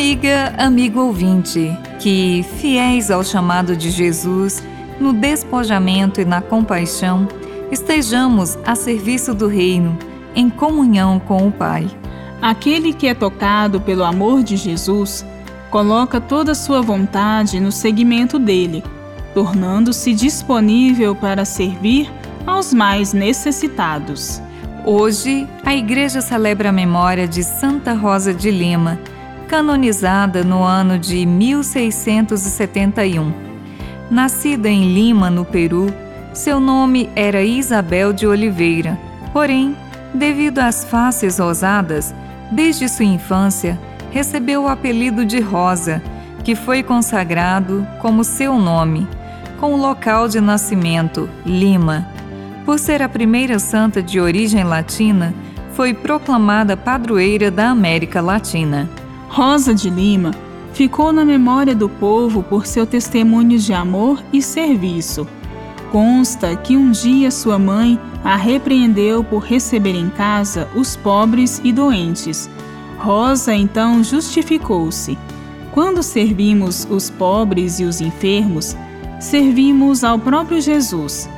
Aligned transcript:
Amiga, 0.00 0.54
amigo 0.56 0.98
ouvinte, 0.98 1.76
que, 1.98 2.42
fiéis 2.56 3.10
ao 3.10 3.22
chamado 3.22 3.76
de 3.76 3.90
Jesus, 3.90 4.62
no 4.98 5.12
despojamento 5.12 6.22
e 6.22 6.24
na 6.24 6.40
compaixão, 6.40 7.28
estejamos 7.70 8.58
a 8.64 8.74
serviço 8.74 9.34
do 9.34 9.46
Reino, 9.46 9.98
em 10.34 10.48
comunhão 10.48 11.20
com 11.20 11.46
o 11.46 11.52
Pai. 11.52 11.86
Aquele 12.40 12.94
que 12.94 13.08
é 13.08 13.12
tocado 13.12 13.78
pelo 13.78 14.02
amor 14.02 14.42
de 14.42 14.56
Jesus, 14.56 15.22
coloca 15.70 16.18
toda 16.18 16.52
a 16.52 16.54
sua 16.54 16.80
vontade 16.80 17.60
no 17.60 17.70
seguimento 17.70 18.38
dele, 18.38 18.82
tornando-se 19.34 20.14
disponível 20.14 21.14
para 21.14 21.44
servir 21.44 22.10
aos 22.46 22.72
mais 22.72 23.12
necessitados. 23.12 24.40
Hoje, 24.86 25.46
a 25.62 25.76
Igreja 25.76 26.22
celebra 26.22 26.70
a 26.70 26.72
memória 26.72 27.28
de 27.28 27.44
Santa 27.44 27.92
Rosa 27.92 28.32
de 28.32 28.50
Lima 28.50 28.98
canonizada 29.50 30.42
no 30.44 30.62
ano 30.62 30.96
de 30.96 31.26
1671. 31.26 33.32
Nascida 34.08 34.68
em 34.68 34.94
Lima, 34.94 35.28
no 35.28 35.44
Peru, 35.44 35.92
seu 36.32 36.60
nome 36.60 37.10
era 37.16 37.42
Isabel 37.42 38.12
de 38.12 38.28
Oliveira. 38.28 38.96
Porém, 39.32 39.76
devido 40.14 40.60
às 40.60 40.84
faces 40.84 41.40
rosadas, 41.40 42.14
desde 42.52 42.88
sua 42.88 43.04
infância 43.04 43.76
recebeu 44.12 44.62
o 44.62 44.68
apelido 44.68 45.26
de 45.26 45.40
Rosa, 45.40 46.00
que 46.44 46.54
foi 46.54 46.84
consagrado 46.84 47.84
como 48.00 48.22
seu 48.22 48.56
nome, 48.56 49.08
com 49.58 49.74
o 49.74 49.76
local 49.76 50.28
de 50.28 50.40
nascimento, 50.40 51.28
Lima. 51.44 52.06
Por 52.64 52.78
ser 52.78 53.02
a 53.02 53.08
primeira 53.08 53.58
santa 53.58 54.00
de 54.00 54.20
origem 54.20 54.62
latina, 54.62 55.34
foi 55.74 55.92
proclamada 55.92 56.76
padroeira 56.76 57.50
da 57.50 57.68
América 57.68 58.20
Latina. 58.20 58.88
Rosa 59.30 59.72
de 59.72 59.88
Lima 59.88 60.32
ficou 60.72 61.12
na 61.12 61.24
memória 61.24 61.72
do 61.72 61.88
povo 61.88 62.42
por 62.42 62.66
seu 62.66 62.84
testemunho 62.84 63.60
de 63.60 63.72
amor 63.72 64.20
e 64.32 64.42
serviço. 64.42 65.24
Consta 65.92 66.56
que 66.56 66.76
um 66.76 66.90
dia 66.90 67.30
sua 67.30 67.56
mãe 67.56 67.96
a 68.24 68.34
repreendeu 68.34 69.22
por 69.22 69.44
receber 69.44 69.94
em 69.94 70.10
casa 70.10 70.68
os 70.74 70.96
pobres 70.96 71.60
e 71.62 71.72
doentes. 71.72 72.50
Rosa 72.98 73.54
então 73.54 74.02
justificou-se. 74.02 75.16
Quando 75.70 76.02
servimos 76.02 76.84
os 76.90 77.08
pobres 77.08 77.78
e 77.78 77.84
os 77.84 78.00
enfermos, 78.00 78.76
servimos 79.20 80.02
ao 80.02 80.18
próprio 80.18 80.60
Jesus. 80.60 81.30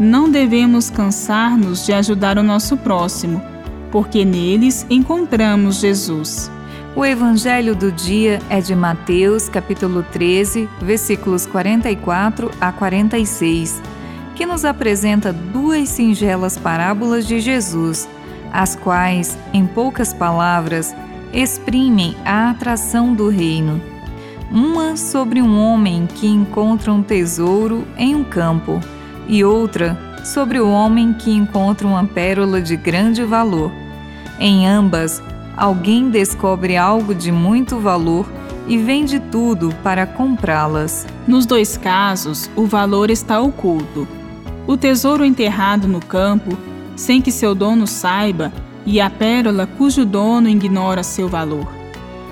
Não 0.00 0.28
devemos 0.28 0.90
cansar-nos 0.90 1.86
de 1.86 1.92
ajudar 1.92 2.38
o 2.38 2.42
nosso 2.42 2.76
próximo, 2.76 3.40
porque 3.92 4.24
neles 4.24 4.84
encontramos 4.90 5.76
Jesus. 5.76 6.50
O 6.96 7.04
evangelho 7.04 7.76
do 7.76 7.92
dia 7.92 8.40
é 8.48 8.58
de 8.58 8.74
Mateus, 8.74 9.50
capítulo 9.50 10.02
13, 10.02 10.66
versículos 10.80 11.44
44 11.44 12.50
a 12.58 12.72
46, 12.72 13.82
que 14.34 14.46
nos 14.46 14.64
apresenta 14.64 15.30
duas 15.30 15.90
singelas 15.90 16.56
parábolas 16.56 17.26
de 17.26 17.38
Jesus, 17.38 18.08
as 18.50 18.74
quais, 18.74 19.36
em 19.52 19.66
poucas 19.66 20.14
palavras, 20.14 20.96
exprimem 21.34 22.16
a 22.24 22.48
atração 22.48 23.12
do 23.12 23.28
reino. 23.28 23.78
Uma 24.50 24.96
sobre 24.96 25.42
um 25.42 25.60
homem 25.60 26.06
que 26.06 26.26
encontra 26.26 26.90
um 26.90 27.02
tesouro 27.02 27.86
em 27.98 28.14
um 28.14 28.24
campo, 28.24 28.80
e 29.28 29.44
outra 29.44 29.98
sobre 30.24 30.60
o 30.60 30.70
homem 30.70 31.12
que 31.12 31.30
encontra 31.30 31.86
uma 31.86 32.06
pérola 32.06 32.62
de 32.62 32.74
grande 32.74 33.22
valor. 33.22 33.70
Em 34.40 34.66
ambas, 34.66 35.22
alguém 35.56 36.10
descobre 36.10 36.76
algo 36.76 37.14
de 37.14 37.32
muito 37.32 37.78
valor 37.78 38.26
e 38.68 38.76
vende 38.76 39.18
tudo 39.18 39.74
para 39.82 40.06
comprá-las. 40.06 41.06
Nos 41.26 41.46
dois 41.46 41.76
casos, 41.76 42.50
o 42.54 42.66
valor 42.66 43.10
está 43.10 43.40
oculto. 43.40 44.06
O 44.66 44.76
tesouro 44.76 45.24
enterrado 45.24 45.88
no 45.88 46.00
campo, 46.00 46.56
sem 46.96 47.22
que 47.22 47.30
seu 47.30 47.54
dono 47.54 47.86
saiba, 47.86 48.52
e 48.84 49.00
a 49.00 49.08
pérola 49.08 49.66
cujo 49.66 50.04
dono 50.04 50.48
ignora 50.48 51.02
seu 51.02 51.28
valor. 51.28 51.66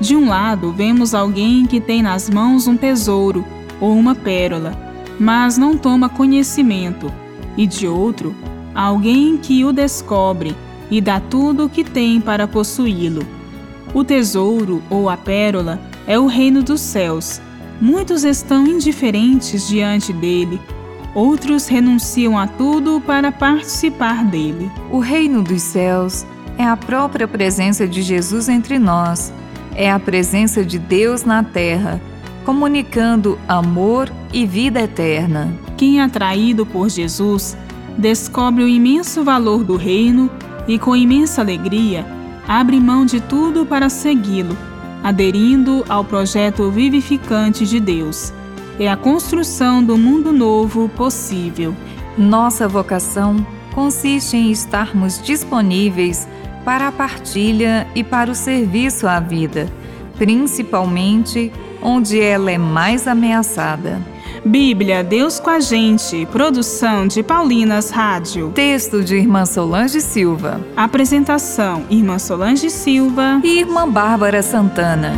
De 0.00 0.16
um 0.16 0.28
lado, 0.28 0.72
vemos 0.72 1.14
alguém 1.14 1.64
que 1.64 1.80
tem 1.80 2.02
nas 2.02 2.28
mãos 2.28 2.66
um 2.66 2.76
tesouro 2.76 3.44
ou 3.80 3.96
uma 3.96 4.14
pérola, 4.14 4.72
mas 5.18 5.56
não 5.56 5.76
toma 5.76 6.08
conhecimento, 6.08 7.12
e 7.56 7.66
de 7.66 7.86
outro, 7.86 8.34
alguém 8.74 9.36
que 9.36 9.64
o 9.64 9.72
descobre 9.72 10.56
e 10.92 11.00
dá 11.00 11.18
tudo 11.18 11.64
o 11.64 11.68
que 11.70 11.82
tem 11.82 12.20
para 12.20 12.46
possuí-lo. 12.46 13.26
O 13.94 14.04
tesouro 14.04 14.82
ou 14.90 15.08
a 15.08 15.16
pérola 15.16 15.80
é 16.06 16.18
o 16.18 16.26
reino 16.26 16.62
dos 16.62 16.82
céus. 16.82 17.40
Muitos 17.80 18.24
estão 18.24 18.66
indiferentes 18.66 19.66
diante 19.66 20.12
dele, 20.12 20.60
outros 21.14 21.66
renunciam 21.66 22.38
a 22.38 22.46
tudo 22.46 23.00
para 23.00 23.32
participar 23.32 24.22
dele. 24.22 24.70
O 24.90 24.98
reino 24.98 25.42
dos 25.42 25.62
céus 25.62 26.26
é 26.58 26.64
a 26.64 26.76
própria 26.76 27.26
presença 27.26 27.88
de 27.88 28.02
Jesus 28.02 28.50
entre 28.50 28.78
nós, 28.78 29.32
é 29.74 29.90
a 29.90 29.98
presença 29.98 30.62
de 30.62 30.78
Deus 30.78 31.24
na 31.24 31.42
terra, 31.42 31.98
comunicando 32.44 33.38
amor 33.48 34.12
e 34.30 34.44
vida 34.44 34.82
eterna. 34.82 35.50
Quem 35.78 36.00
é 36.00 36.04
atraído 36.04 36.66
por 36.66 36.90
Jesus 36.90 37.56
descobre 37.96 38.62
o 38.62 38.68
imenso 38.68 39.24
valor 39.24 39.64
do 39.64 39.76
reino 39.76 40.30
e, 40.66 40.78
com 40.78 40.94
imensa 40.94 41.40
alegria, 41.40 42.06
abre 42.46 42.78
mão 42.80 43.04
de 43.04 43.20
tudo 43.20 43.64
para 43.64 43.88
segui-lo, 43.88 44.56
aderindo 45.02 45.84
ao 45.88 46.04
projeto 46.04 46.70
vivificante 46.70 47.66
de 47.66 47.80
Deus. 47.80 48.32
É 48.78 48.88
a 48.88 48.96
construção 48.96 49.82
do 49.82 49.96
mundo 49.96 50.32
novo 50.32 50.88
possível. 50.90 51.74
Nossa 52.16 52.66
vocação 52.66 53.46
consiste 53.74 54.36
em 54.36 54.50
estarmos 54.50 55.20
disponíveis 55.22 56.28
para 56.64 56.88
a 56.88 56.92
partilha 56.92 57.86
e 57.94 58.04
para 58.04 58.30
o 58.30 58.34
serviço 58.34 59.06
à 59.06 59.18
vida, 59.18 59.68
principalmente 60.16 61.52
onde 61.82 62.20
ela 62.20 62.50
é 62.50 62.58
mais 62.58 63.08
ameaçada. 63.08 64.00
Bíblia, 64.44 65.04
Deus 65.04 65.38
com 65.38 65.50
a 65.50 65.60
gente. 65.60 66.26
Produção 66.26 67.06
de 67.06 67.22
Paulinas 67.22 67.90
Rádio. 67.90 68.50
Texto 68.50 69.04
de 69.04 69.14
Irmã 69.14 69.46
Solange 69.46 70.00
Silva. 70.00 70.60
Apresentação: 70.76 71.84
Irmã 71.88 72.18
Solange 72.18 72.68
Silva 72.68 73.40
e 73.44 73.60
Irmã 73.60 73.88
Bárbara 73.88 74.42
Santana. 74.42 75.12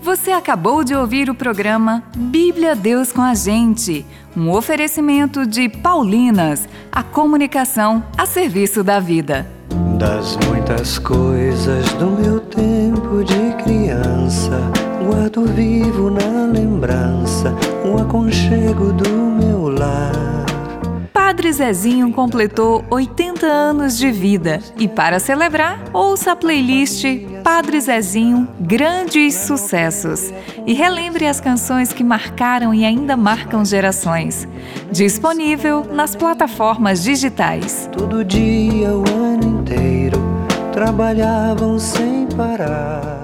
Você 0.00 0.30
acabou 0.30 0.84
de 0.84 0.94
ouvir 0.94 1.28
o 1.28 1.34
programa 1.34 2.04
Bíblia 2.16 2.76
Deus 2.76 3.12
com 3.12 3.22
a 3.22 3.34
gente, 3.34 4.06
um 4.36 4.50
oferecimento 4.50 5.44
de 5.44 5.68
Paulinas, 5.68 6.68
a 6.92 7.02
comunicação 7.02 8.04
a 8.16 8.26
serviço 8.26 8.84
da 8.84 9.00
vida. 9.00 9.59
Das 10.00 10.34
muitas 10.46 10.98
coisas 10.98 11.86
do 11.98 12.06
meu 12.06 12.40
tempo 12.40 13.22
de 13.22 13.62
criança, 13.62 14.58
guardo 15.04 15.44
vivo 15.44 16.10
na 16.10 16.46
lembrança 16.50 17.54
o 17.84 18.00
aconchego 18.00 18.94
do 18.94 19.10
meu 19.10 19.68
lar. 19.68 19.79
Padre 21.50 21.64
Zezinho 21.64 22.12
completou 22.12 22.84
80 22.88 23.44
anos 23.44 23.98
de 23.98 24.12
vida 24.12 24.60
e, 24.78 24.86
para 24.86 25.18
celebrar, 25.18 25.82
ouça 25.92 26.30
a 26.30 26.36
playlist 26.36 27.04
Padre 27.42 27.80
Zezinho 27.80 28.46
Grandes 28.60 29.34
Sucessos 29.34 30.32
e 30.64 30.72
relembre 30.72 31.26
as 31.26 31.40
canções 31.40 31.92
que 31.92 32.04
marcaram 32.04 32.72
e 32.72 32.84
ainda 32.84 33.16
marcam 33.16 33.64
gerações. 33.64 34.46
Disponível 34.92 35.84
nas 35.92 36.14
plataformas 36.14 37.02
digitais. 37.02 37.90
Todo 37.90 38.24
dia, 38.24 38.90
o 38.92 39.02
ano 39.12 39.60
inteiro, 39.60 40.20
trabalhavam 40.72 41.80
sem 41.80 42.28
parar 42.36 43.19